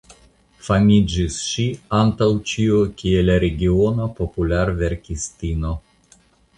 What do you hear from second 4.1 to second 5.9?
popularverkistino.